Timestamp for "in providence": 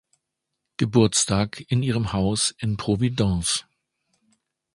2.57-3.65